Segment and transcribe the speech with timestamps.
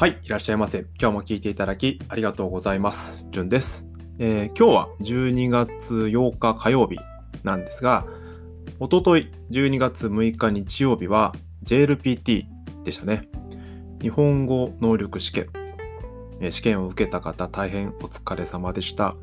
[0.00, 0.86] はい、いらっしゃいませ。
[0.98, 3.28] 今日も聞いていただきありがとうございます。
[3.32, 3.86] じゅんです。
[4.18, 6.98] えー、今日は12月8日火曜日
[7.44, 8.06] なんですが、
[8.78, 12.46] おととい12月6日日曜日は JLPT
[12.82, 13.28] でしたね。
[14.00, 15.50] 日本語能力試験。
[16.40, 19.16] えー、試験を受けた方大変お疲れ様でした。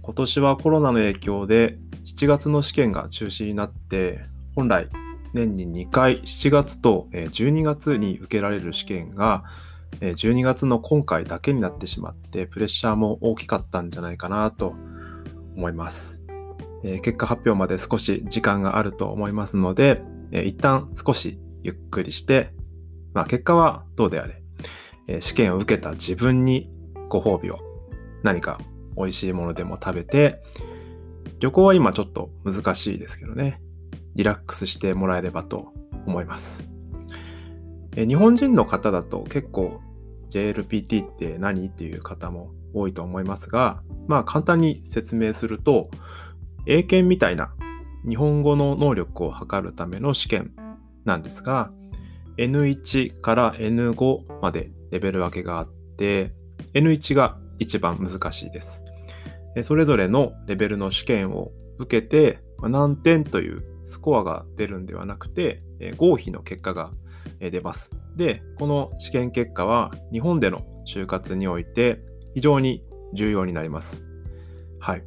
[0.00, 4.20] 今年はコロナの影響で7月の試験が中止になって、
[4.56, 4.88] 本来
[5.34, 9.44] 年に2回7月と12月に受けられる試験が
[10.00, 14.74] 12月の今回だけになってしまってプレッシャーも大きかったんじゃないかなと
[15.56, 16.22] 思います。
[16.82, 22.52] 結果発表まで少し時間があると思いますので一旦少しゆっくりして、
[23.14, 26.70] まあ、結果はどうであれ試験を受けた自分に
[27.08, 27.60] ご褒美を
[28.24, 28.60] 何か
[28.96, 30.40] 美味しいものでも食べて
[31.38, 33.60] 旅行は今ちょっと難しいですけどね
[34.16, 35.72] リラックスしてもらえればと
[36.06, 36.71] 思います。
[37.94, 39.80] 日本人の方だと結構
[40.30, 45.90] JLPT って何っていう方も多いと思いますが、まあ簡単に説明すると、
[46.66, 47.54] 英検みたいな
[48.08, 50.52] 日本語の能力を測るための試験
[51.04, 51.70] なんですが、
[52.38, 56.32] N1 から N5 までレベル分けがあって、
[56.72, 58.82] N1 が一番難しいです。
[59.62, 65.62] それぞれのレベルの試験を受けて、何点というスコアが出るんではなくて、
[65.98, 66.92] 合否の結果が
[67.50, 67.90] 出ます。
[68.16, 72.00] で、この試験結果は日本での就活において
[72.34, 74.02] 非常に重要になります。
[74.80, 75.04] はい。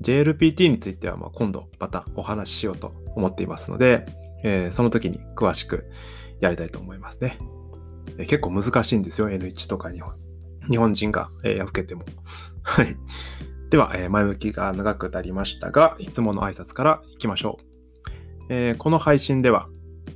[0.00, 4.06] JLPT についてはま今度またお話ししようと思っていますので、
[4.42, 5.90] えー、その時に詳しく
[6.40, 7.38] やりたいと思いますね。
[8.18, 10.14] えー、結構難しいんですよ、N1 とか日本
[10.68, 12.04] 日本人が、えー、受けても。
[12.62, 12.96] はい。
[13.70, 17.64] では、えー、前向きが長くなりましたが、いつもの挨拶からいきましょう。
[18.48, 19.68] えー、この配信では、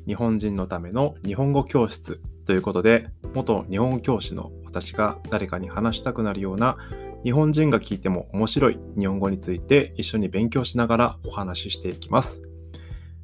[0.06, 6.76] 日本人のための日本語教室ということで、元日本語教師の私が誰かに話したくなるような
[7.24, 12.42] 日本人が聞いても面白い日本語について一緒に勉強しながらお話ししていきます。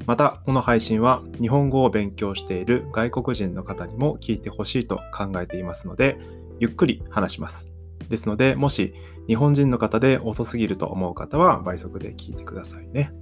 [0.07, 6.19] また、この配信は日本語を勉強している外国人の方にも聞いてほしいと考えていますので、
[6.59, 7.71] ゆっくり話します。
[8.09, 8.95] ですので、もし
[9.27, 13.13] 日本人の方で遅すぎると思う方は倍速で聞いてくださいね。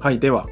[0.00, 0.48] はい、では、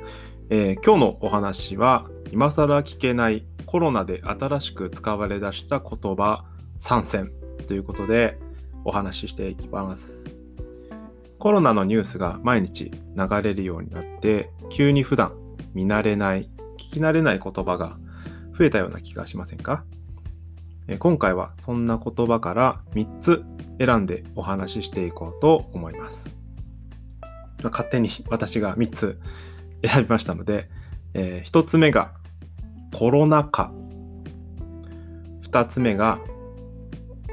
[0.54, 6.44] えー、今日のお話は今更聞けないコロナで新しく使われ出した言葉
[6.78, 7.32] 参戦
[7.66, 8.38] ということで
[8.84, 10.26] お話ししていきます。
[11.38, 15.32] コロナのニュースが毎日流れるようになって急に普段
[15.72, 17.96] 見慣れない聞き慣れない言葉が
[18.54, 19.86] 増えたような気がしませんか？
[20.98, 23.42] 今回はそんな言葉から3つ
[23.78, 26.28] 選んでお話ししていこうと思います。
[27.62, 29.18] 勝手に私が3つ
[29.84, 30.68] 選びましたので、
[31.14, 32.12] えー、1つ目が
[32.94, 33.72] コロナ禍。
[35.42, 36.18] 2つ目が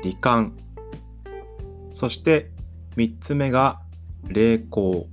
[0.03, 0.57] 罹患。
[1.93, 2.51] そして
[2.95, 3.79] 3つ目が
[4.27, 5.07] 霊行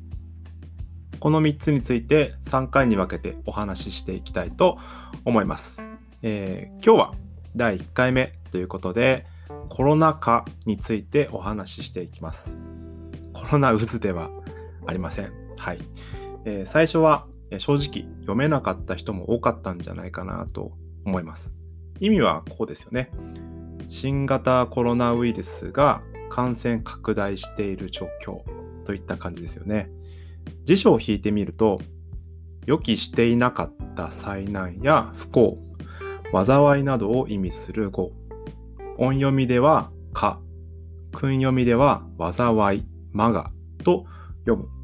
[1.19, 4.79] この3つについて3回に分けてお話ししていきたいと
[5.25, 5.83] 思います、
[6.23, 7.15] えー、今日は
[7.57, 9.27] 第1回目ということで
[9.69, 12.57] コロナ禍についてお話ししていきます。
[13.33, 14.31] コロナ渦では
[14.87, 15.33] ありません。
[15.57, 15.79] はい。
[16.47, 17.27] えー、最初は
[17.59, 20.73] 正直読めなかった人も多かったんじゃないかなと
[21.05, 21.53] 思います。
[22.01, 23.11] 意味はこうですよね。
[23.89, 28.43] 新型コロナウイルスが感染拡大している状況
[28.85, 29.91] といった感じですよね。
[30.65, 31.81] 辞書を引いてみると、
[32.67, 35.59] 予期していなかった災難や不幸、
[36.33, 38.13] 災いなどを意味する語。
[38.99, 40.41] 音読みでは、か、
[41.13, 43.53] 訓読みでは、災い、まが
[43.85, 44.05] と
[44.45, 44.76] 読む。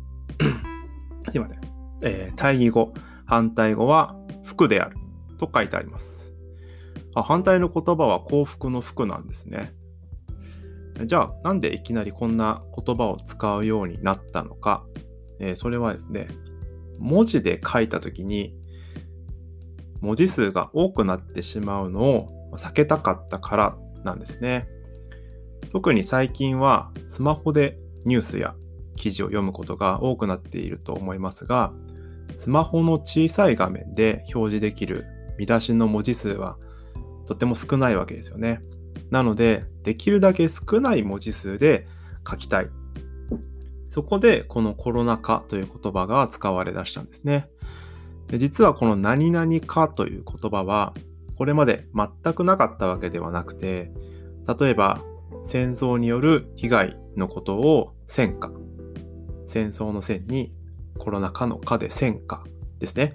[2.03, 2.93] えー、対義語、
[3.25, 4.97] 反対語は福である
[5.39, 6.35] と書いてあります。
[7.15, 9.75] あ反対の言葉は幸福の福なんですね。
[11.07, 14.85] じゃあ、なんでいきなりこんな言葉を使うようになったのか、
[15.41, 16.29] えー、それはですね、
[16.99, 18.55] 文字で書いたときに、
[20.01, 24.69] 文字数が多くなってしまうのを避けたかったからなんですね。
[25.71, 28.55] 特に最近はスマホでニュースや
[28.97, 31.73] 記事を読むことが多くなっていると思いますが、
[32.37, 35.07] スマホの小さい画面で表示できる
[35.39, 36.59] 見出しの文字数は
[37.27, 38.63] とても少ないわけですよね。
[39.11, 41.87] なので、できるだけ少ない文字数で
[42.29, 42.69] 書きたい。
[43.89, 47.51] そこでこのコロナ禍という言葉が使われ出したんですね。
[48.29, 50.95] で実はこの何々かという言葉は
[51.37, 53.93] これまで全くなかったわけではなくて、
[54.59, 55.03] 例えば
[55.45, 58.51] 戦争による被害のことを戦火、
[59.45, 60.55] 戦争の戦に
[60.99, 62.45] コロナ禍の禍で戦火
[62.79, 63.15] ですね。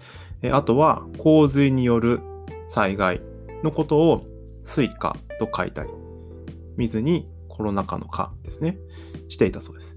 [0.51, 2.21] あとは洪水による
[2.67, 3.21] 災害
[3.63, 4.25] のことを
[4.63, 5.89] 水禍と書いたり、
[6.75, 8.77] 水にコロナ禍の禍ですね、
[9.29, 9.95] していたそうです。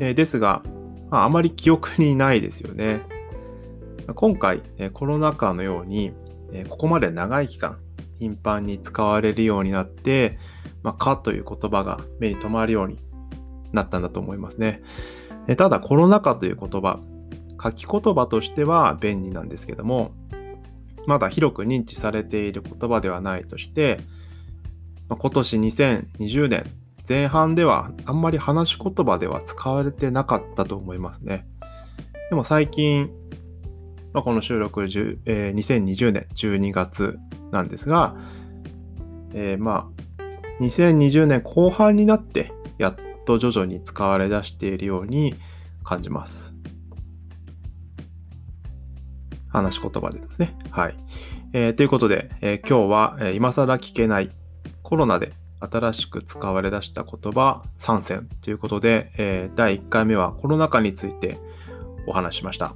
[0.00, 0.62] え、ですが、
[1.10, 3.00] あ、まり記憶にないですよね。
[4.14, 6.12] 今回、コロナ禍のように、
[6.68, 7.78] ここまで長い期間
[8.18, 10.38] 頻繁に使われるようになって、
[10.82, 12.98] まあ、かという言葉が目に留まるように
[13.72, 14.82] なったんだと思いますね。
[15.56, 17.00] ただ、コロナ禍という言葉、
[17.62, 20.12] 書き言葉としては便利なんですけども、
[21.06, 24.00] まだ広く認知されている言葉ではないとして、
[25.08, 26.64] 今年2020年
[27.08, 31.46] 前半ではあんまり話し言葉では使われてなかったと思いますね。
[32.28, 33.10] でも最近、
[34.12, 37.18] まあ、この収録、えー、2020年12月
[37.50, 38.14] なんですが、
[39.32, 45.34] えー、まあ、2020年後半になってやっと徐々に使われ出しているように
[45.84, 46.57] 感じます。
[49.58, 50.56] 話し言葉でですね。
[50.70, 50.94] はい。
[51.52, 54.30] えー、ということで、えー、今日は、えー、今更聞けない
[54.82, 61.38] コロナで新しく使われ出した言葉3選ということで、えー、第1回目はコロナ禍について
[62.06, 62.74] お話しました。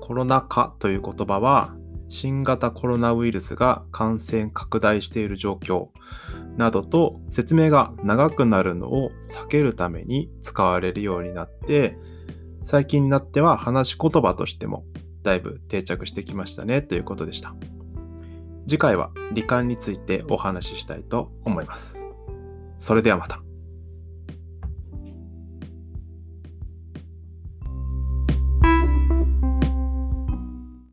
[0.00, 1.74] コロナ禍という言葉は
[2.08, 5.88] 新型コロナウイルスが感染拡大している状況
[6.56, 11.98] などと説明が長くなるのを避けるために使われるようになって
[12.64, 14.84] 最近になっては話し言葉としても
[15.28, 17.54] だいぶ定着してきましたねということでした。
[18.66, 22.06] 次回は罹患についてお話ししたいと思います。
[22.78, 23.47] それではまた。